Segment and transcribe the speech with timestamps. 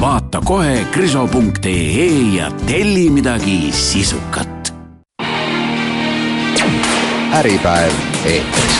[0.00, 2.06] Vaata kohe kriso.ee
[2.36, 4.74] ja telli midagi sisukat.
[7.34, 7.92] äripäev
[8.24, 8.74] eetris.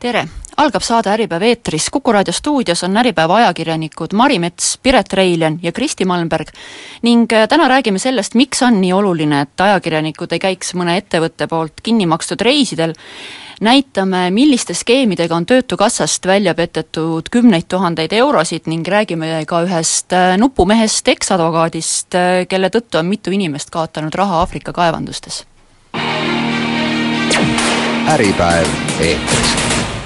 [0.00, 5.58] Tere, algab saade Äripäev eetris, Kuku raadio stuudios on Äripäeva ajakirjanikud Mari Mets, Piret Reiljan
[5.62, 6.48] ja Kristi Malmberg.
[7.02, 11.48] Ning äh, täna räägime sellest, miks on nii oluline, et ajakirjanikud ei käiks mõne ettevõtte
[11.48, 12.92] poolt kinni makstud reisidel,
[13.60, 20.36] näitame, milliste skeemidega on Töötukassast välja petetud kümneid tuhandeid eurosid ning räägime ka ühest äh,
[20.38, 25.44] nupumehest, eksadvokaadist, äh, kelle tõttu on mitu inimest kaotanud raha Aafrika kaevandustes.
[28.10, 28.68] äripäev
[29.00, 29.99] eetris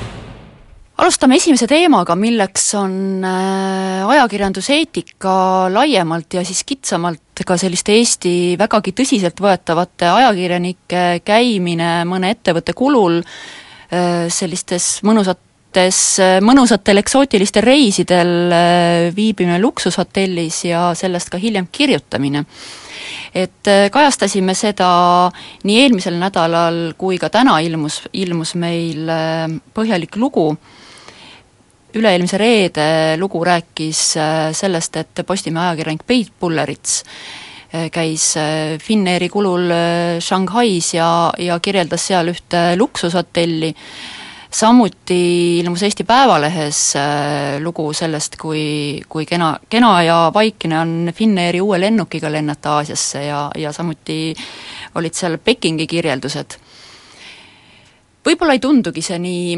[0.97, 5.35] alustame esimese teemaga, milleks on äh, ajakirjanduseetika
[5.75, 14.31] laiemalt ja siis kitsamalt ka selliste Eesti vägagi tõsiseltvõetavate ajakirjanike käimine mõne ettevõtte kulul äh,
[14.31, 15.99] sellistes mõnusates,
[16.47, 22.45] mõnusatel eksootilistel reisidel äh, viibimine luksushotellis ja sellest ka hiljem kirjutamine.
[23.35, 24.89] et kajastasime seda
[25.67, 29.11] nii eelmisel nädalal kui ka täna ilmus, ilmus meil
[29.75, 30.53] põhjalik lugu
[31.99, 32.89] üle-eelmise reede
[33.21, 39.71] lugu rääkis äh, sellest, et Postimehe ajakirjanik Peit Pullerits äh, käis äh, Finnairi kulul
[40.21, 43.71] Shanghais ja, ja kirjeldas seal ühte luksushotelli,
[44.55, 45.21] samuti
[45.61, 46.81] ilmus Eesti Päevalehes
[47.63, 53.49] lugu sellest, kui, kui kena, kena ja vaikne on Finnairi uue lennukiga lennata Aasiasse ja,
[53.59, 54.35] ja samuti
[54.95, 56.59] olid seal Pekingi kirjeldused.
[58.25, 59.57] võib-olla ei tundugi see nii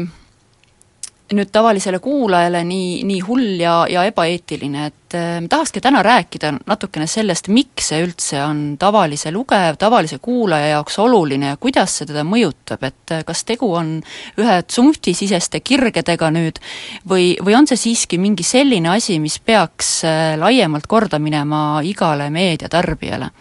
[1.33, 7.07] nüüd tavalisele kuulajale nii, nii hull ja, ja ebaeetiline, et äh, tahakski täna rääkida natukene
[7.07, 12.23] sellest, miks see üldse on tavalise lugeja, tavalise kuulaja jaoks oluline ja kuidas see teda
[12.27, 13.97] mõjutab, et äh, kas tegu on
[14.39, 16.61] ühe tsunftisiseste kirgedega nüüd
[17.09, 22.29] või, või on see siiski mingi selline asi, mis peaks äh, laiemalt korda minema igale
[22.31, 23.31] meediatarbijale?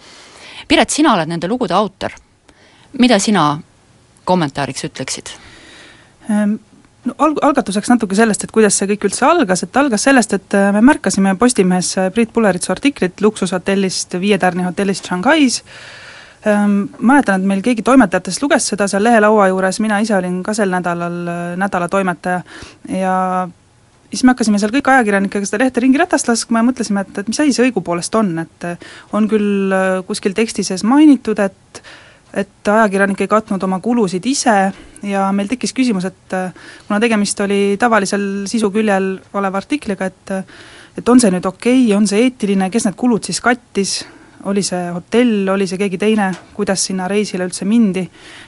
[0.66, 2.14] Piret, sina oled nende lugude autor,
[2.98, 3.52] mida sina
[4.26, 5.36] kommentaariks ütleksid
[6.30, 6.58] ähm.?
[7.06, 10.56] No alg-, algatuseks natuke sellest, et kuidas see kõik üldse algas, et algas sellest, et
[10.56, 15.60] äh, me märkasime Postimehes äh, Priit Pulleritsu artiklit luksushotellist, viie tärni hotellist Shanghais,
[16.46, 20.56] ähm, mäletan, et meil keegi toimetajatest luges seda seal lehelaua juures, mina ise olin ka
[20.56, 22.40] sel nädalal äh, nädalatoimetaja
[22.96, 23.14] ja
[24.10, 27.30] siis me hakkasime seal kõik ajakirjanikega seda lehte ringi ratast laskma ja mõtlesime, et, et
[27.30, 28.66] mis asi see õigupoolest on, et
[29.16, 29.74] on küll
[30.06, 31.82] kuskil teksti sees mainitud, et
[32.34, 34.56] et ajakirjanik ei katnud oma kulusid ise
[35.06, 36.50] ja meil tekkis küsimus, et äh,
[36.88, 40.34] kuna tegemist oli tavalisel sisuküljel oleva artikliga, et
[40.96, 43.98] et on see nüüd okei okay,, on see eetiline, kes need kulud siis kattis,
[44.48, 48.06] oli see hotell, oli see keegi teine, kuidas sinna reisile üldse mindi,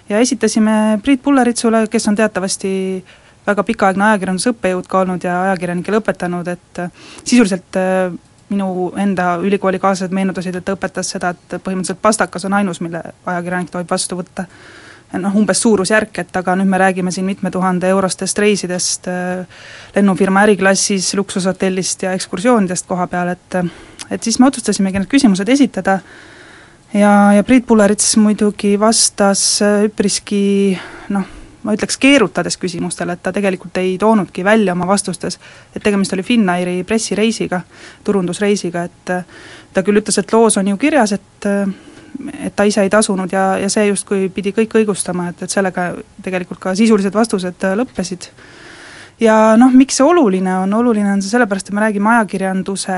[0.08, 2.70] ja esitasime Priit Pulleritsule, kes on teatavasti
[3.48, 6.82] väga pikaaegne ajakirjandusõppejõud ka olnud ja ajakirjanikele õpetanud, et
[7.22, 8.08] sisuliselt äh,
[8.48, 13.72] minu enda ülikoolikaaslased meenutasid, et ta õpetas seda, et põhimõtteliselt pastakas on ainus, mille ajakirjanik
[13.72, 14.46] tohib vastu võtta.
[15.18, 19.46] noh, umbes suurusjärk, et aga nüüd me räägime siin mitme tuhande eurostest reisidest, äh,
[19.94, 23.56] lennufirma äriklassis, luksushotellist ja ekskursioonidest koha peal, et
[24.10, 26.00] et siis me otsustasimegi need küsimused esitada
[26.92, 31.37] ja, ja Priit Pullerits muidugi vastas äh, üpriski noh,
[31.68, 35.36] ma ütleks, keerutades küsimustele, et ta tegelikult ei toonudki välja oma vastustes,
[35.76, 37.60] et tegemist oli Finnairi pressireisiga,
[38.04, 39.12] turundusreisiga, et
[39.74, 41.52] ta küll ütles, et loos on ju kirjas, et
[42.40, 45.90] et ta ise ei tasunud ja, ja see justkui pidi kõik õigustama, et, et sellega
[46.24, 48.30] tegelikult ka sisulised vastused lõppesid.
[49.20, 52.96] ja noh, miks see oluline on, oluline on see sellepärast, et me räägime ajakirjanduse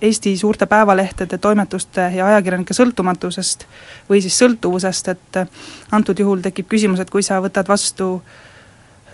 [0.00, 3.66] Eesti suurte päevalehtede, toimetuste ja ajakirjanike sõltumatusest
[4.10, 5.38] või siis sõltuvusest, et
[5.92, 8.20] antud juhul tekib küsimus, et kui sa võtad vastu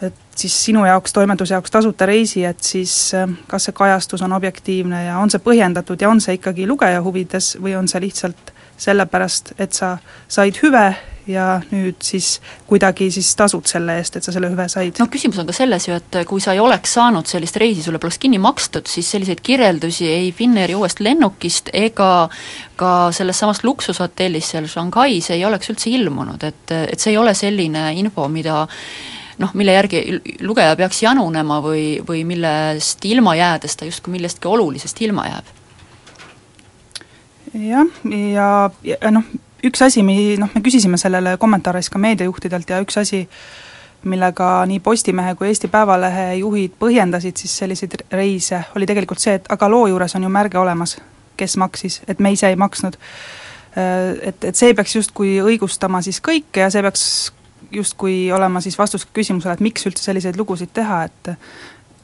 [0.02, 3.12] et siis sinu jaoks, toimetuse jaoks tasuta reisi, et siis
[3.48, 7.54] kas see kajastus on objektiivne ja on see põhjendatud ja on see ikkagi lugeja huvides
[7.60, 9.98] või on see lihtsalt sellepärast, et sa
[10.28, 10.86] said hüve
[11.28, 12.38] ja nüüd siis
[12.68, 14.96] kuidagi siis tasud selle eest, et sa selle hüve said.
[15.00, 18.00] noh, küsimus on ka selles ju, et kui sa ei oleks saanud sellist reisi, sulle
[18.02, 22.28] poleks kinni makstud, siis selliseid kirjeldusi ei Finnairi uuest lennukist ega
[22.80, 27.34] ka sellest samast luksushotellis seal Shanghais ei oleks üldse ilmunud, et, et see ei ole
[27.36, 28.64] selline info, mida
[29.40, 30.02] noh, mille järgi
[30.44, 35.56] lugeja peaks janunema või, või millest ilma jäädes ta justkui millestki olulisest ilma jääb
[37.54, 37.86] jah,
[38.34, 38.48] ja,
[38.84, 39.24] ja noh,
[39.64, 43.24] üks asi, mi-, noh, me küsisime sellele kommentaaris ka meediajuhtidelt ja üks asi,
[44.08, 49.50] millega nii Postimehe kui Eesti Päevalehe juhid põhjendasid siis selliseid reise, oli tegelikult see, et
[49.52, 50.96] aga loo juures on ju märge olemas,
[51.36, 52.96] kes maksis, et me ise ei maksnud.
[53.76, 57.04] Et, et see peaks justkui õigustama siis kõike ja see peaks
[57.70, 61.36] justkui olema siis vastus küsimusele, et miks üldse selliseid lugusid teha, et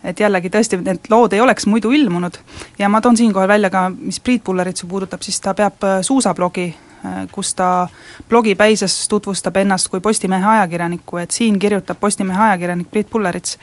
[0.06, 2.36] et jällegi tõesti, need lood ei oleks muidu ilmunud
[2.78, 6.85] ja ma toon siinkohal välja ka, mis Priit Pulleritsu puudutab, siis ta peab suusablogi Äh,
[7.32, 7.88] kus ta
[8.28, 13.58] blogipäises tutvustab ennast kui Postimehe ajakirjanikku, et siin kirjutab Postimehe ajakirjanik Priit Pullerits.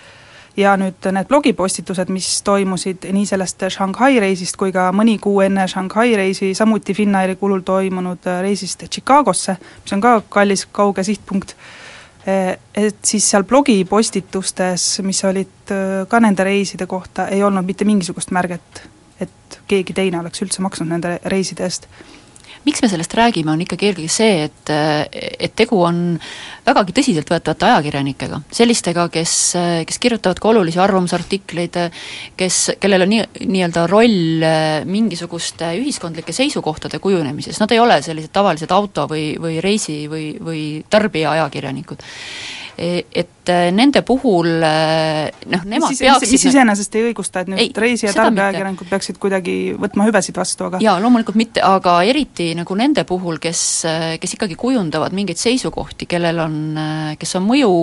[0.58, 5.66] ja nüüd need blogipostitused, mis toimusid nii sellest Shanghai reisist kui ka mõni kuu enne
[5.68, 11.56] Shanghai reisi, samuti Finnairi kulul toimunud reisist Chicagosse, mis on ka kallis kauge sihtpunkt,
[12.28, 17.86] äh, et siis seal blogipostitustes, mis olid äh, ka nende reiside kohta, ei olnud mitte
[17.86, 18.84] mingisugust märget,
[19.20, 21.90] et keegi teine oleks üldse maksnud nende reiside eest
[22.66, 24.72] miks me sellest räägime, on ikkagi eelkõige see, et,
[25.14, 26.02] et tegu on
[26.66, 29.36] vägagi tõsiseltvõetavate ajakirjanikega, sellistega, kes,
[29.90, 31.80] kes kirjutavad ka olulisi arvamusartikleid,
[32.40, 34.48] kes, kellel on nii, nii-öelda roll
[34.90, 40.64] mingisuguste ühiskondlike seisukohtade kujunemises, nad ei ole sellised tavalised auto- või, või reisi- või, või
[40.90, 47.44] tarbija-ajakirjanikud E, et äh, nende puhul äh, noh, nemad mis, peaksid mis iseenesest ei õigusta,
[47.44, 51.62] et nüüd ei, reisi- ja tarbijakirjanikud peaksid kuidagi võtma hüvesid vastu, aga jaa, loomulikult mitte,
[51.66, 53.62] aga eriti nagu nende puhul, kes,
[54.22, 56.58] kes ikkagi kujundavad mingeid seisukohti, kellel on,
[57.22, 57.74] kes on mõju,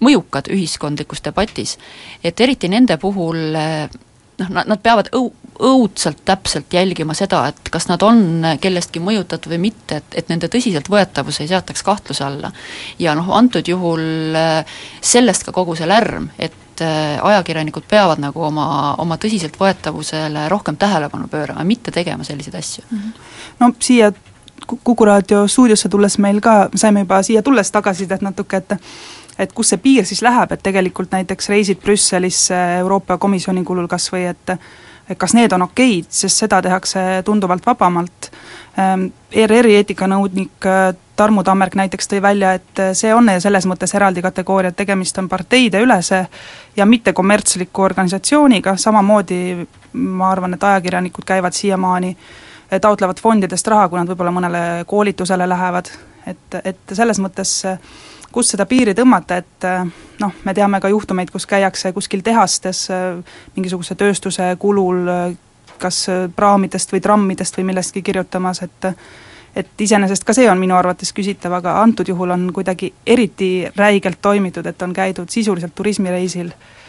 [0.00, 1.76] mõjukad ühiskondlikus debatis,
[2.24, 7.88] et eriti nende puhul noh, nad, nad peavad õu-, õudselt täpselt jälgima seda, et kas
[7.90, 12.52] nad on kellestki mõjutatud või mitte, et, et nende tõsiseltvõetavus ei seataks kahtluse alla.
[12.98, 14.64] ja noh, antud juhul äh,
[15.00, 21.28] sellest ka kogu see lärm, et äh, ajakirjanikud peavad nagu oma, oma tõsiseltvõetavusele rohkem tähelepanu
[21.28, 22.84] pöörama, mitte tegema selliseid asju.
[22.90, 23.14] Mhm.
[23.60, 24.12] no siia
[24.84, 28.76] Kuku raadio stuudiosse tulles meil ka, saime juba siia tulles tagasisidet natuke, et
[29.40, 34.10] et kus see piir siis läheb, et tegelikult näiteks reisid Brüsselisse Euroopa Komisjoni kulul kas
[34.12, 34.52] või et
[35.10, 38.30] et kas need on okeid, sest seda tehakse tunduvalt vabamalt.
[38.78, 43.94] Ähm, ERR-i eetikanõudnik äh, Tarmu Tammerg näiteks tõi välja, et äh, see on selles mõttes
[43.98, 46.20] eraldi kategooria, et tegemist on parteideülese
[46.76, 49.40] ja mittekommertsliku organisatsiooniga, samamoodi
[49.92, 52.14] ma arvan, et ajakirjanikud käivad siiamaani,
[52.70, 55.90] äh, taotlevad fondidest raha, kui nad võib-olla mõnele koolitusele lähevad,
[56.30, 57.82] et, et selles mõttes äh,
[58.32, 59.86] kus seda piiri tõmmata, et äh,
[60.20, 65.24] noh, me teame ka juhtumeid, kus käiakse kuskil tehastes äh, mingisuguse tööstuse kulul äh,
[65.80, 66.04] kas
[66.36, 68.94] praamidest või trammidest või millestki kirjutamas, et
[69.56, 74.20] et iseenesest ka see on minu arvates küsitav, aga antud juhul on kuidagi eriti räigelt
[74.22, 76.52] toimitud, et on käidud sisuliselt turismireisil.
[76.52, 76.79] äh,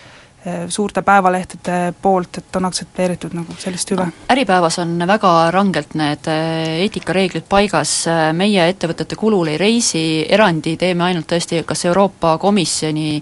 [0.69, 4.07] suurte päevalehtede poolt, et on aktsepteeritud nagu sellist hüve?
[4.33, 7.91] Äripäevas on väga rangelt need eh, eetikareeglid paigas,
[8.33, 13.21] meie ettevõtete kulul ei reisi, erandi teeme ainult tõesti kas Euroopa Komisjoni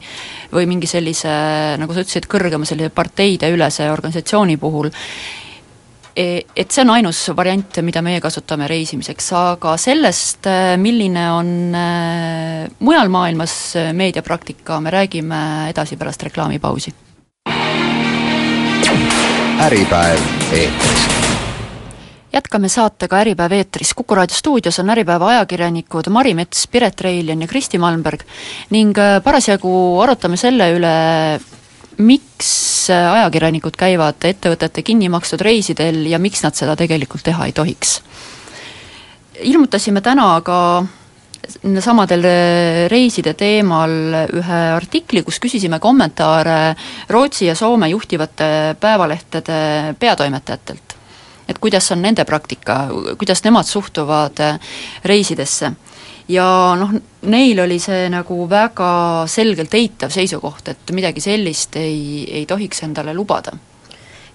[0.54, 1.33] või mingi sellise,
[1.81, 4.88] nagu sa ütlesid, kõrgema sellise parteideülese organisatsiooni puhul,
[6.15, 11.51] e, et see on ainus variant, mida meie kasutame reisimiseks, aga sellest, eh, milline on
[12.80, 13.60] mujal maailmas
[13.92, 15.44] meediapraktika, me räägime
[15.75, 16.95] edasi pärast reklaamipausi
[19.60, 20.20] Äripäev
[20.56, 21.02] eetris.
[22.34, 27.48] Jätkame saatega Äripäev eetris, Kuku raadio stuudios on Äripäeva ajakirjanikud Mari Mets, Piret Reiljan ja
[27.48, 28.24] Kristi Malmberg.
[28.70, 30.94] Ning äh, parasjagu arutame selle üle,
[31.98, 32.54] miks
[32.88, 38.00] äh, ajakirjanikud käivad ettevõtete kinni makstud reisidel ja miks nad seda tegelikult teha ei tohiks.
[39.44, 40.86] ilmutasime täna ka
[41.82, 43.91] samadel äh, reiside teemal
[44.39, 46.75] ühe artikli, kus küsisime kommentaare
[47.10, 50.96] Rootsi ja Soome juhtivate päevalehtede peatoimetajatelt.
[51.50, 52.88] et kuidas on nende praktika,
[53.18, 54.60] kuidas nemad suhtuvad äh,
[55.06, 55.72] reisidesse.
[56.27, 62.46] ja noh, neil oli see nagu väga selgelt eitav seisukoht, et midagi sellist ei, ei
[62.46, 63.58] tohiks endale lubada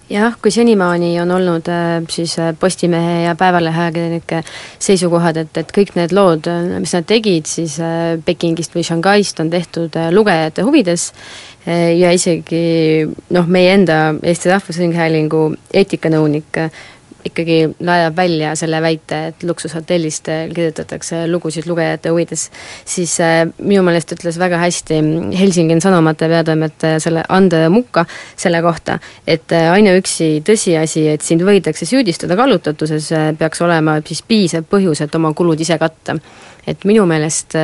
[0.09, 4.43] jah, kui senimaani on olnud äh, siis äh, Postimehe ja Päevalehe ajakirjanike
[4.79, 7.79] seisukohad, et, et kõik need lood, äh, mis nad tegid siis
[8.25, 11.11] Pekingist või Shanghai'st, on tehtud lugejate huvides.
[11.65, 16.59] Ja isegi noh, meie enda Eesti Rahvusringhäälingu eetikanõunik
[17.25, 22.47] ikkagi laadab välja selle väite, et luksushotellist äh, kirjutatakse lugusid lugejate huvides,
[22.85, 24.99] siis äh, minu meelest ütles väga hästi
[25.39, 28.05] Helsingin Sanomate peatoimetaja selle Ande Mukka
[28.37, 34.67] selle kohta, et äh, ainuüksi tõsiasi, et sind võidakse süüdistada kallutatuses, peaks olema siis piisav
[34.69, 36.19] põhjus, et oma kulud ise katta.
[36.67, 37.55] Et minu meelest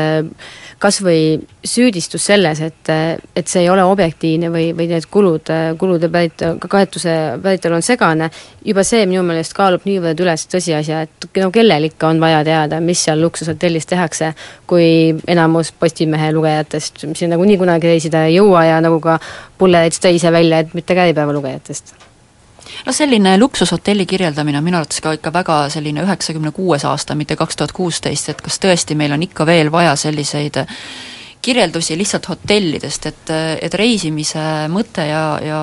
[0.81, 2.89] kas või süüdistus selles, et,
[3.37, 8.31] et see ei ole objektiivne või, või need kulud, kulude pärit-, kaetuse päritolu on segane,
[8.65, 12.81] juba see minu meelest kaalub niivõrd üles tõsiasja, et no kellel ikka on vaja teada,
[12.81, 14.33] mis seal luksushotellis tehakse,
[14.69, 14.87] kui
[15.29, 19.19] enamus Postimehe lugejatest sinna nagunii kunagi reisida ei jõua ja nagu ka
[19.61, 22.10] Pullerits tõi ise välja, et mitte ka Äripäeva lugejatest
[22.85, 27.35] no selline luksushotelli kirjeldamine on minu arvates ka ikka väga selline üheksakümne kuues aasta, mitte
[27.35, 30.63] kaks tuhat kuusteist, et kas tõesti meil on ikka veel vaja selliseid
[31.41, 35.61] kirjeldusi lihtsalt hotellidest, et, et reisimise mõte ja, ja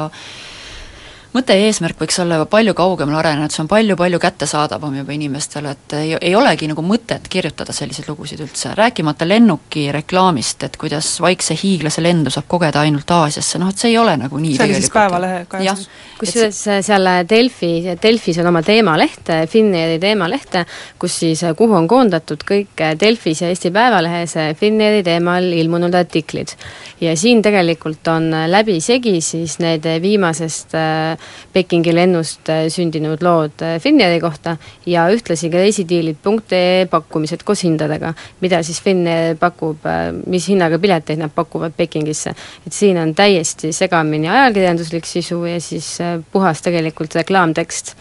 [1.35, 5.75] mõte ja eesmärk võiks olla juba palju kaugemale arenenud, see on palju-palju kättesaadavam juba inimestele,
[5.75, 11.11] et ei, ei olegi nagu mõtet kirjutada selliseid lugusid üldse, rääkimata lennuki reklaamist, et kuidas
[11.21, 14.69] Vaikse hiiglase lendu saab kogeda ainult Aasiasse, noh et see ei ole nagu nii see
[14.69, 15.91] oli siis Päevalehe kajastus?
[16.19, 20.57] kusjuures seal Delfi, Delfis on oma teemaleht, Finnairi teemaleht,
[20.99, 26.57] kus siis, kuhu on koondatud kõik Delfis ja Eesti Päevalehes Finnairi teemal ilmunud artiklid.
[27.01, 31.18] ja siin tegelikult on läbisegi siis need viimasest äh,
[31.53, 34.57] Pekingi lennust äh, sündinud lood äh, Finnairi kohta
[34.87, 41.23] ja ühtlasi ka reisidiilid.ee pakkumised koos hindadega, mida siis Finnair pakub, äh, mis hinnaga pileteid
[41.23, 42.35] nad pakuvad Pekingisse.
[42.67, 45.99] et siin on täiesti segamini ajakirjanduslik sisu ja siis
[46.33, 47.95] puhas tegelikult reklaamtekst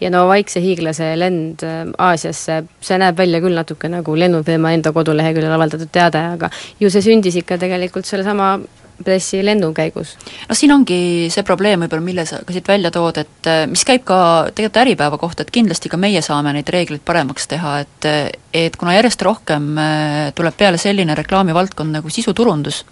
[0.00, 1.62] ja no Vaikse hiiglase lend
[1.98, 6.50] Aasiasse, see näeb välja küll natuke nagu lennufirma enda koduleheküljel avaldatud teade, aga
[6.80, 8.56] ju see sündis ikka tegelikult sellesama
[9.02, 10.14] pressilennu käigus?
[10.48, 10.98] noh, siin ongi
[11.32, 14.18] see probleem võib-olla, mille sa ka siit välja tood, et äh, mis käib ka
[14.52, 18.08] tegelikult Äripäeva kohta, et kindlasti ka meie saame neid reegleid paremaks teha, et
[18.54, 22.84] et kuna järjest rohkem äh, tuleb peale selline reklaamivaldkond nagu sisuturundus,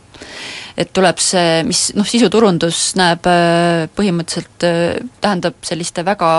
[0.76, 4.70] et tuleb see, mis noh, sisuturundus näeb äh, põhimõtteliselt,
[5.22, 6.32] tähendab selliste väga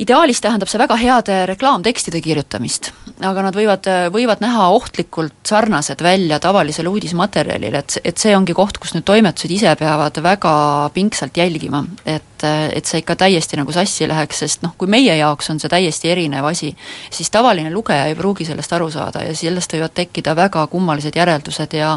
[0.00, 2.92] ideaalis tähendab see väga heade reklaamtekstide kirjutamist
[3.26, 8.78] aga nad võivad, võivad näha ohtlikult sarnased välja tavalisele uudismaterjalile, et, et see ongi koht,
[8.80, 10.52] kus nüüd toimetused ise peavad väga
[10.94, 15.52] pingsalt jälgima, et, et see ikka täiesti nagu sassi läheks, sest noh, kui meie jaoks
[15.52, 16.72] on see täiesti erinev asi,
[17.12, 21.76] siis tavaline lugeja ei pruugi sellest aru saada ja sellest võivad tekkida väga kummalised järeldused
[21.76, 21.96] ja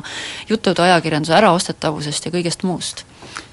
[0.50, 3.05] jutud ajakirjanduse äraostetavusest ja kõigest muust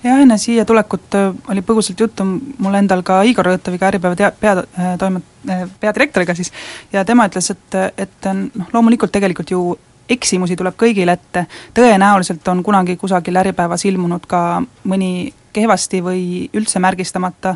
[0.04, 4.32] jah, enne siia tulekut äh, oli põgusalt juttu mul endal ka Igor Rõõtaviga, Äripäeva tea-,
[4.40, 6.52] pea, äh, toimet-, äh, peadirektoriga siis,
[6.92, 9.64] ja tema ütles, et, et noh, loomulikult tegelikult ju
[10.10, 16.24] eksimusi tuleb kõigile ette, tõenäoliselt on kunagi kusagil Äripäevas ilmunud ka mõni kehvasti või
[16.54, 17.54] üldse märgistamata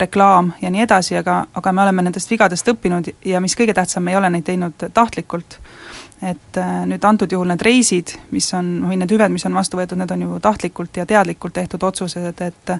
[0.00, 4.04] reklaam ja nii edasi, aga, aga me oleme nendest vigadest õppinud ja mis kõige tähtsam,
[4.04, 5.58] me ei ole neid teinud tahtlikult
[6.22, 9.78] et äh, nüüd antud juhul need reisid, mis on, või need hüved, mis on vastu
[9.80, 12.74] võetud, need on ju tahtlikult ja teadlikult tehtud otsused, et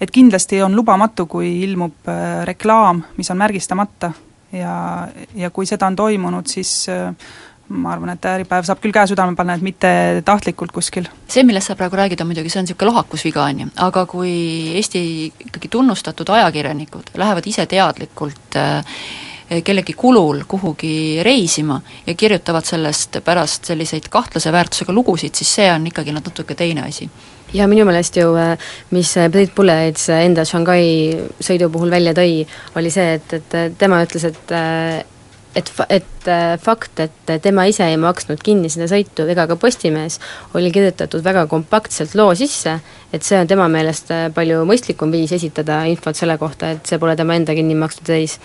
[0.00, 4.12] et kindlasti on lubamatu, kui ilmub äh, reklaam, mis on märgistamata
[4.52, 4.74] ja,
[5.34, 7.14] ja kui seda on toimunud, siis äh,
[7.70, 9.90] ma arvan, et Äripäev saab küll käe südame panna, et mitte
[10.26, 11.06] tahtlikult kuskil.
[11.30, 14.34] see, millest sa praegu räägid, on muidugi, see on niisugune lohakusviga, on ju, aga kui
[14.74, 15.02] Eesti
[15.46, 18.96] ikkagi tunnustatud ajakirjanikud lähevad ise teadlikult äh,
[19.64, 25.86] kellegi kulul kuhugi reisima ja kirjutavad sellest pärast selliseid kahtlase väärtusega lugusid, siis see on
[25.90, 27.10] ikkagi natuke teine asi.
[27.52, 28.54] Ja minu meelest ju, äh,
[28.94, 30.84] mis Priit Pullets enda Shanghai
[31.42, 32.44] sõidu puhul välja tõi,
[32.78, 34.54] oli see, et, et tema ütles, et
[35.54, 36.28] et, et
[36.62, 40.20] fakt, et tema ise ei maksnud kinni seda sõitu ega ka Postimees,
[40.54, 42.76] oli kirjutatud väga kompaktselt loo sisse,
[43.12, 47.16] et see on tema meelest palju mõistlikum viis esitada infot selle kohta, et see pole
[47.18, 48.38] tema enda kinni makstud reis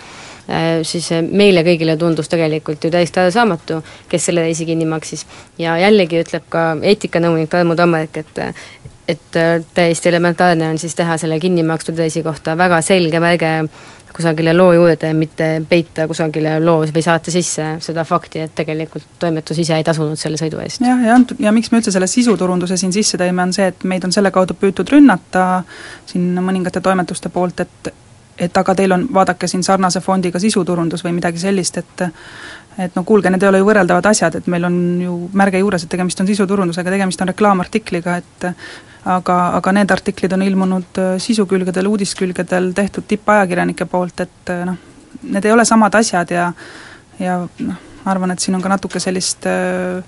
[0.82, 5.26] siis äh, meile kõigile tundus tegelikult ju täiesti arusaamatu, kes selle reisi kinni maksis.
[5.58, 8.44] ja jällegi ütleb ka eetikanõunik Tarmo Tammerk, et
[9.08, 13.52] et äh, täiesti elementaarne on siis teha selle kinni makstud reisi kohta väga selge märge
[14.16, 19.60] kusagile loo juurde, mitte peita kusagile loos või saate sisse seda fakti, et tegelikult toimetus
[19.60, 20.80] ise ei tasunud selle sõidu eest.
[20.80, 23.84] jah, ja antud, ja miks me üldse selle sisuturunduse siin sisse tõime, on see, et
[23.84, 25.62] meid on selle kaudu püütud rünnata
[26.08, 27.92] siin mõningate toimetuste poolt, et
[28.38, 32.06] et aga teil on, vaadake siin sarnase fondiga sisuturundus või midagi sellist, et
[32.76, 35.86] et no kuulge, need ei ole ju võrreldavad asjad, et meil on ju märge juures,
[35.86, 38.46] et tegemist on sisuturundusega, tegemist on reklaamartikliga, et
[39.16, 44.76] aga, aga need artiklid on ilmunud äh, sisukülgedel, uudiskülgedel tehtud tippajakirjanike poolt, et äh, noh,
[45.22, 46.50] need ei ole samad asjad ja
[47.18, 50.02] ja noh, ma arvan, et siin on ka natuke sellist äh,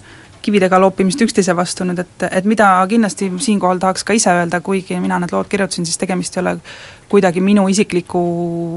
[0.48, 4.96] kividega loopimist üksteise vastu nüüd, et, et mida kindlasti siinkohal tahaks ka ise öelda, kuigi
[5.02, 6.54] mina need lood kirjutasin, siis tegemist ei ole
[7.08, 8.20] kuidagi minu isikliku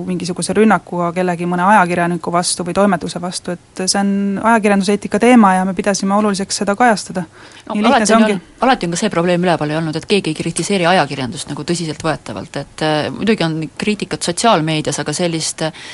[0.08, 4.14] mingisuguse rünnakuga kellegi mõne ajakirjaniku vastu või toimetuse vastu, et see on
[4.52, 7.76] ajakirjanduseetika teema ja me pidasime oluliseks seda kajastada no,.
[7.76, 11.68] alati on, alati on ka see probleem üleval olnud, et keegi ei kritiseeri ajakirjandust nagu
[11.68, 15.92] tõsiseltvõetavalt, et äh, muidugi on kriitikat sotsiaalmeedias, aga sellist äh,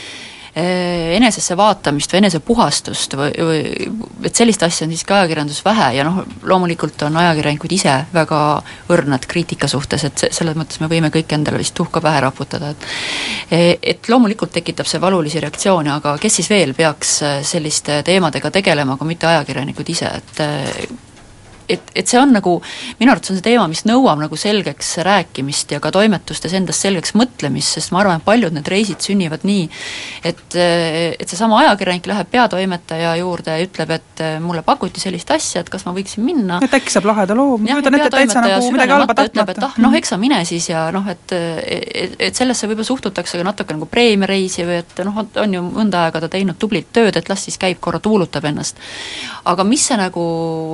[0.58, 6.24] enesesse vaatamist või enesepuhastust või, või et sellist asja on siiski ajakirjandus vähe ja noh,
[6.50, 8.42] loomulikult on ajakirjanikud ise väga
[8.94, 13.78] õrnad kriitika suhtes, et selles mõttes me võime kõik endale vist tuhka pähe raputada, et
[13.98, 19.14] et loomulikult tekitab see valulisi reaktsioone, aga kes siis veel peaks selliste teemadega tegelema, kui
[19.14, 21.07] mitte ajakirjanikud ise, et
[21.70, 22.58] et, et see on nagu,
[23.02, 27.14] minu arvates on see teema, mis nõuab nagu selgeks rääkimist ja ka toimetustes endast selgeks
[27.18, 29.68] mõtlemist, sest ma arvan, et paljud need reisid sünnivad nii,
[30.28, 35.72] et, et seesama ajakirjanik läheb peatoimetaja juurde ja ütleb, et mulle pakuti sellist asja, et
[35.72, 36.62] kas ma võiksin minna.
[36.64, 39.70] et äkki saab laheda loo, ma kujutan ette, et täitsa nagu midagi halba tahtmata.
[39.70, 43.48] ah, noh, eks sa mine siis ja noh, et, et, et sellesse võib-olla suhtutakse ka
[43.48, 47.30] natuke nagu preemiareisi või et noh, on ju mõnda aega ta teinud tublit tööd, et
[47.30, 48.80] las siis käib korra tuulutab ennast.
[49.48, 50.24] aga mis see nagu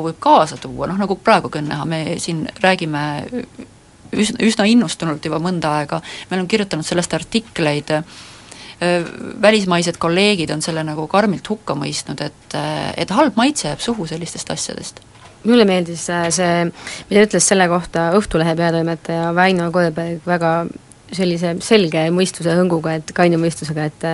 [0.08, 3.04] võib kaasa tuua, tuua, noh nagu praegugi on näha, me siin räägime
[4.14, 7.96] üsna, üsna innustunult juba mõnda aega, me oleme kirjutanud sellest artikleid,
[9.42, 12.56] välismaised kolleegid on selle nagu karmilt hukka mõistnud, et,
[13.00, 15.00] et halb maitse jääb suhu sellistest asjadest.
[15.44, 16.52] Mulle meeldis see,
[17.10, 20.54] mida ütles selle kohta Õhtulehe peatoimetaja Väino Koeberg väga
[21.18, 24.10] sellise selge mõistuse hõnguga, et kaine mõistusega, et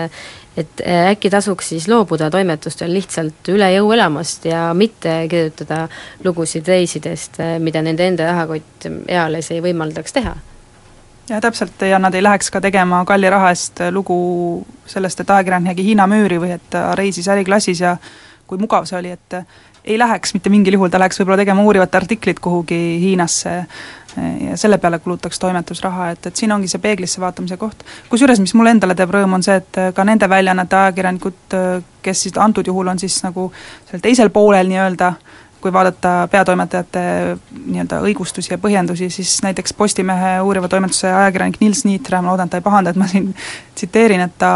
[0.60, 5.86] et äh, äkki tasuks siis loobuda toimetustel lihtsalt üle jõu elamast ja mitte kirjutada
[6.26, 10.36] lugusid reisidest, äh, mida nende enda rahakott eales ei võimaldaks teha?
[11.30, 14.18] Jah, täpselt, ja nad ei läheks ka tegema kalli raha eest lugu
[14.90, 17.96] sellest, et ajakirjanik nägi Hiina müüri või et ta reisis äriklassis ja
[18.50, 19.38] kui mugav see oli, et
[19.86, 23.62] ei läheks mitte mingil juhul, ta läheks võib-olla tegema uurivat artiklit kuhugi Hiinasse
[24.50, 27.84] ja selle peale kulutaks toimetus raha, et, et siin ongi see peeglisse vaatamise koht.
[28.10, 31.58] kusjuures, mis mulle endale teeb rõõmu, on see, et ka nende väljaannete ajakirjanikud,
[32.06, 33.50] kes siis antud juhul on siis nagu
[33.90, 35.14] seal teisel poolel nii-öelda,
[35.62, 37.02] kui vaadata peatoimetajate
[37.66, 42.56] nii-öelda õigustusi ja põhjendusi, siis näiteks Postimehe uuriva toimetuse ajakirjanik Nils Niitra, ma loodan, et
[42.56, 43.30] ta ei pahanda, et ma siin
[43.76, 44.52] tsiteerin, et ta,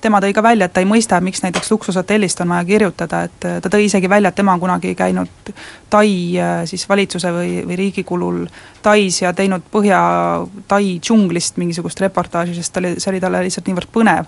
[0.00, 3.48] tema tõi ka välja, et ta ei mõista, miks näiteks luksushotellist on vaja kirjutada, et
[3.62, 5.52] ta tõi isegi välja, et tema on kunagi käinud
[5.90, 6.08] Tai
[6.66, 8.40] siis valitsuse või, või riigi kulul
[8.82, 13.92] Tais ja teinud Põhja-Tai džunglist mingisugust reportaaži, sest ta oli, see oli talle lihtsalt niivõrd
[13.94, 14.26] põnev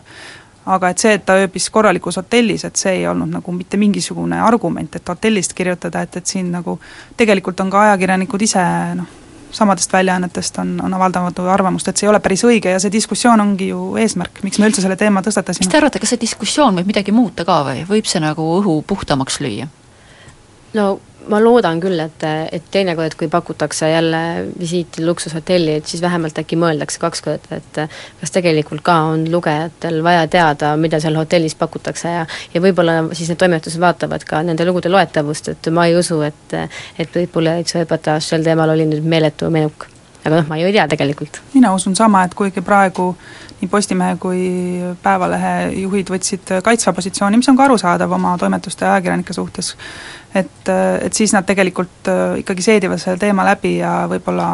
[0.69, 4.41] aga et see, et ta ööbis korralikus hotellis, et see ei olnud nagu mitte mingisugune
[4.45, 6.79] argument, et hotellist kirjutada, et, et siin nagu
[7.17, 8.65] tegelikult on ka ajakirjanikud ise
[8.99, 9.17] noh,
[9.51, 13.41] samadest väljaannetest on, on avaldanud arvamust, et see ei ole päris õige ja see diskussioon
[13.41, 15.65] ongi ju eesmärk, miks me üldse selle teema tõstatasime.
[15.65, 18.81] mis te arvate, kas see diskussioon võib midagi muuta ka või võib see nagu õhu
[18.89, 19.69] puhtamaks lüüa?
[20.77, 20.89] no
[21.29, 24.21] ma loodan küll, et, et teinekord, kui pakutakse jälle
[24.59, 27.81] visiiti luksushotelli, et siis vähemalt äkki mõeldakse kaks korda, et
[28.21, 33.29] kas tegelikult ka on lugejatel vaja teada, mida seal hotellis pakutakse ja ja võib-olla siis
[33.33, 36.59] need toimetused vaatavad ka nende lugude loetavust, et ma ei usu, et
[36.99, 39.89] et võib-olla üks reportaaž sel teemal oli nüüd meeletu menuk.
[40.25, 41.41] Aga noh, ma ju ei tea tegelikult.
[41.55, 43.15] mina usun sama, et kuigi praegu
[43.61, 44.43] nii Postimehe kui
[45.03, 45.53] Päevalehe
[45.83, 49.73] juhid võtsid kaitsva positsiooni, mis on ka arusaadav oma toimetuste ja ajakirjanike suhtes,
[50.35, 50.71] et,
[51.03, 54.49] et siis nad tegelikult äh, ikkagi seedivad selle teema läbi ja võib-olla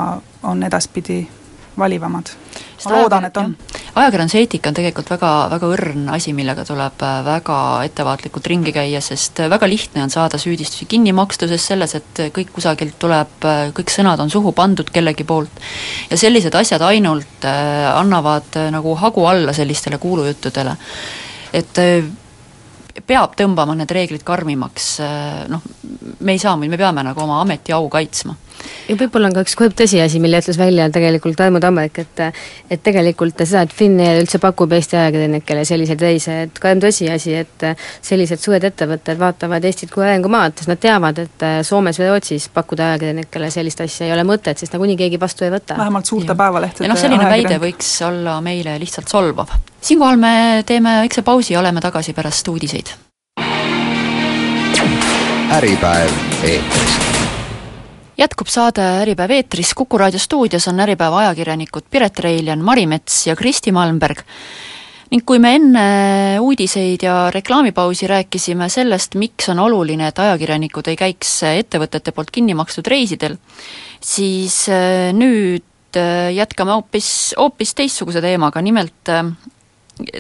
[0.49, 1.23] on edaspidi
[1.79, 2.33] valivamad.
[2.89, 3.53] Ma loodan, et on.
[3.95, 9.03] ajakirjanduse eetika on tegelikult väga, väga õrn asi, millega tuleb äh, väga ettevaatlikult ringi käia,
[9.05, 14.21] sest äh, väga lihtne on saada süüdistusi kinnimakstuses, selles, et kõik kusagilt tuleb, kõik sõnad
[14.23, 15.63] on suhu pandud kellegi poolt.
[16.11, 20.77] ja sellised asjad ainult annavad nagu hagu alla sellistele kuulujuttudele.
[21.53, 21.79] et
[23.03, 24.89] peab tõmbama need reeglid karmimaks,
[25.51, 25.63] noh,
[26.23, 28.37] me ei saa, me peame nagu oma ameti au kaitsma.
[28.89, 32.23] ja võib-olla on ka üks kurb tõsiasi, mille ütles välja tegelikult Tarmo Tammerk, et
[32.71, 37.67] et tegelikult seda, et Finnair üldse pakub Eesti ajakirjanikele selliseid reise, et karm tõsiasi, et
[37.99, 42.93] sellised suured ettevõtted vaatavad Eestit kui arengumaad, sest nad teavad, et Soomes või Rootsis pakkuda
[42.93, 45.79] ajakirjanikele sellist asja ei ole mõtet, sest nagunii keegi vastu ei võta.
[45.83, 50.99] vähemalt suurte päevalehtede ja noh, selline väide võiks olla meile lihtsalt solvav siinkohal me teeme
[51.05, 52.95] väikse pausi ja oleme tagasi pärast uudiseid.
[55.55, 56.11] äripäev
[56.43, 56.95] eetris
[58.19, 63.37] jätkub saade Äripäev eetris, Kuku raadio stuudios on Äripäeva ajakirjanikud Piret Reiljan, Mari Mets ja
[63.37, 64.23] Kristi Malmberg.
[65.11, 65.83] ning kui me enne
[66.41, 72.55] uudiseid ja reklaamipausi rääkisime sellest, miks on oluline, et ajakirjanikud ei käiks ettevõtete poolt kinni
[72.55, 73.37] makstud reisidel,
[74.01, 79.23] siis äh, nüüd äh, jätkame hoopis, hoopis teistsuguse teemaga, nimelt äh,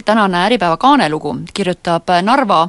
[0.05, 2.69] tänane Äripäeva kaanelugu kirjutab Narva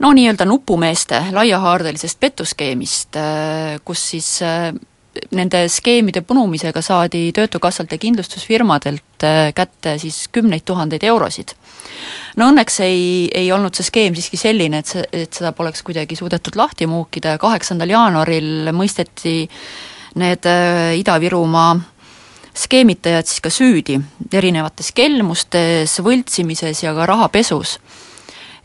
[0.00, 3.16] no nii-öelda nupumeeste laiahaardelisest petuskeemist,
[3.84, 4.74] kus siis äh,
[5.36, 11.54] nende skeemide punumisega saadi Töötukassalt ja kindlustusfirmadelt äh, kätte siis kümneid tuhandeid eurosid.
[12.36, 16.16] no õnneks ei, ei olnud see skeem siiski selline, et see, et seda poleks kuidagi
[16.16, 19.38] suudetud lahti muukida ja kaheksandal jaanuaril mõisteti
[20.20, 21.76] need äh, Ida-Virumaa
[22.56, 24.00] skeemitajad siis ka süüdi
[24.32, 27.78] erinevates kelmustes, võltsimises ja ka rahapesus.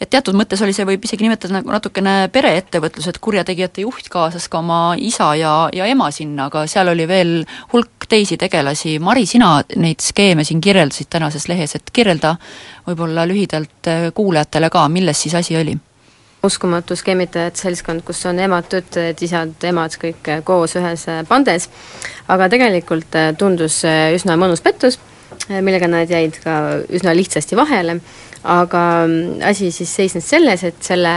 [0.01, 4.47] et teatud mõttes oli see, võib isegi nimetada nagu natukene pereettevõtlus, et kurjategijate juht kaasas
[4.49, 7.36] ka oma isa ja, ja ema sinna, aga seal oli veel
[7.73, 12.34] hulk teisi tegelasi, Mari, sina neid skeeme siin kirjeldasid tänases lehes, et kirjelda
[12.88, 15.77] võib-olla lühidalt äh, kuulajatele ka, milles siis asi oli?
[16.43, 21.69] Uskumatu skeemitajate seltskond, kus on emad, tütred, isad, emad kõik äh, koos ühes äh, pandes,
[22.32, 24.99] aga tegelikult tundus üsna mõnus pettus,
[25.51, 26.58] millega nad jäid ka
[26.89, 27.99] üsna lihtsasti vahele
[28.43, 31.13] aga mm, asi siis seisnes selles, et selle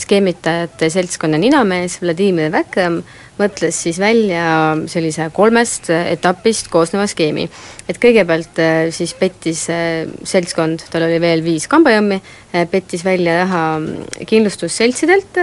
[0.00, 3.02] skeemitajate seltskonna ninamees Vladimir Väkram
[3.38, 4.44] mõtles siis välja
[4.90, 7.48] sellise kolmest etapist koosneva skeemi.
[7.88, 12.20] et kõigepealt äh, siis pettis äh, seltskond, tal oli veel viis kambajõmmi,
[12.54, 13.64] äh, pettis välja raha
[14.26, 15.42] kindlustusseltsidelt,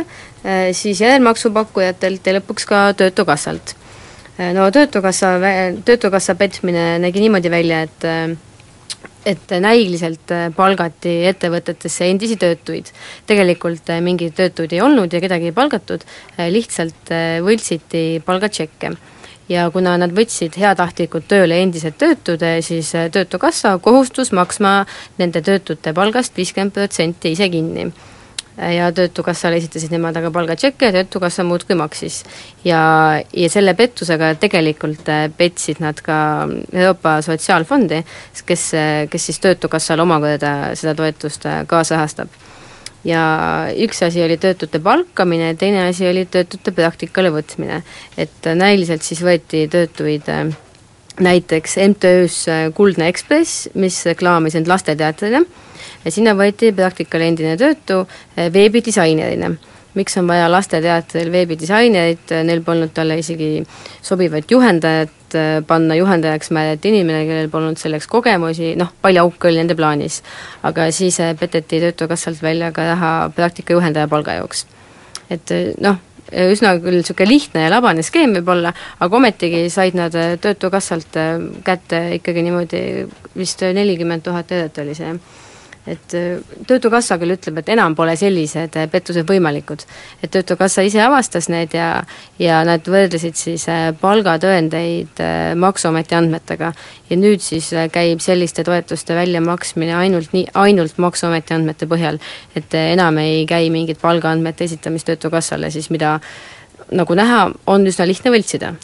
[0.73, 3.75] siis järelmaksupakkujatelt ja lõpuks ka Töötukassalt.
[4.55, 5.35] no Töötukassa,
[5.85, 8.07] Töötukassa petmine nägi niimoodi välja, et
[9.25, 12.89] et näiliselt äh, palgati ettevõtetesse endisi töötuid.
[13.29, 16.05] tegelikult äh, mingeid töötuid ei olnud ja kedagi ei palgatud,
[16.37, 17.13] äh, lihtsalt
[17.45, 18.95] võltsiti palgatšekke.
[19.49, 24.85] ja kuna nad võtsid heatahtlikult tööle endised töötud, siis Töötukassa kohustus maksma
[25.17, 27.91] nende töötute palgast viiskümmend protsenti ise kinni
[28.57, 32.23] ja Töötukassale esitasid nemad aga palgatšekke ja Töötukassa muudkui maksis.
[32.65, 32.81] ja,
[33.33, 38.03] ja selle pettusega tegelikult äh, petsid nad ka Euroopa Sotsiaalfondi,
[38.45, 38.71] kes,
[39.09, 42.29] kes siis Töötukassale omakorda seda toetust äh, kaasrahastab.
[43.03, 43.21] ja
[43.81, 47.81] üks asi oli töötute palkamine, teine asi oli töötute praktikale võtmine.
[48.17, 50.51] et näiliselt siis võeti töötuid äh,
[51.19, 55.43] näiteks MTÜ-s Kuldne Ekspress, mis reklaamis end lasteteatrina,
[56.05, 58.03] ja sinna võeti praktikale endine töötu
[58.35, 59.51] eh, veebidisainerina.
[59.93, 63.63] miks on vaja lasteteatril veebidisainerit, neil polnud talle isegi
[64.01, 65.35] sobivat juhendajat,
[65.67, 70.21] panna juhendajaks määrati inimene, kellel polnud selleks kogemusi, noh, palju auke oli nende plaanis.
[70.63, 74.65] aga siis peteti Töötukassalt välja ka raha praktikajuhendaja palga jaoks.
[75.29, 75.99] et noh,
[76.31, 81.19] üsna küll niisugune lihtne ja labane skeem võib-olla, aga ometigi said nad Töötukassalt
[81.67, 82.83] kätte ikkagi niimoodi
[83.37, 85.15] vist nelikümmend tuhat eurot oli see
[85.87, 89.85] et äh, Töötukassa küll ütleb, et enam pole sellised äh, pettused võimalikud.
[90.21, 92.03] et Töötukassa ise avastas need ja,
[92.39, 95.23] ja nad võrdlesid siis äh, palgatõendeid
[95.57, 96.73] Maksuameti andmetega.
[97.09, 102.21] ja nüüd siis käib selliste toetuste väljamaksmine ainult nii, ainult Maksuameti andmete põhjal.
[102.55, 106.19] et enam ei käi mingit palgaandmete esitamist Töötukassale siis, mida
[106.91, 108.75] nagu näha, on üsna lihtne võltsida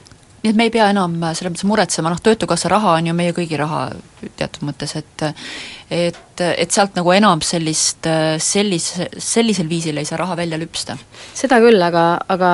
[0.44, 3.34] nii et me ei pea enam selles mõttes muretsema, noh Töötukassa raha on ju meie
[3.36, 3.88] kõigi raha
[4.40, 5.26] teatud mõttes, et
[5.90, 8.08] et, et sealt nagu enam sellist,
[8.44, 10.98] sellise, sellisel viisil ei saa raha välja lüpsta?
[11.34, 12.52] seda küll, aga, aga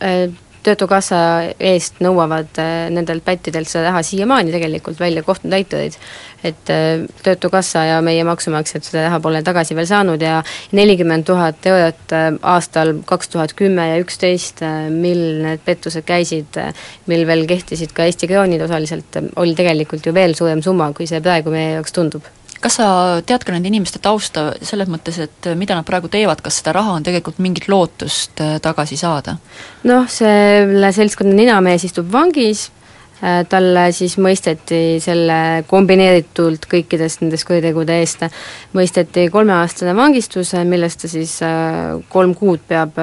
[0.00, 0.28] äh,
[0.66, 1.18] Töötukassa
[1.62, 5.94] eest nõuavad äh, nendelt pättidelt seda raha siiamaani tegelikult välja kohtutäiturid.
[6.44, 11.66] et äh, Töötukassa ja meie maksumaksjad seda raha pole tagasi veel saanud ja nelikümmend tuhat
[11.66, 16.58] eurot äh, aastal kaks tuhat kümme ja üksteist, mil need pettused käisid,
[17.06, 21.22] mil veel kehtisid ka Eesti kroonid osaliselt, oli tegelikult ju veel suurem summa, kui see
[21.22, 22.26] praegu meie jaoks tundub
[22.66, 22.86] kas sa
[23.26, 26.96] tead ka nende inimeste tausta selles mõttes, et mida nad praegu teevad, kas seda raha
[26.98, 29.36] on tegelikult mingit lootust äh, tagasi saada?
[29.86, 32.66] noh, selle seltskonna ninamees istub vangis,
[33.22, 35.38] äh, talle siis mõisteti selle
[35.70, 38.26] kombineeritult kõikidest nendest kuritegude eest,
[38.74, 42.98] mõisteti kolmeaastane vangistus, millest ta siis äh, kolm kuud peab,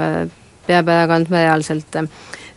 [0.67, 2.04] peab ära kandma reaalselt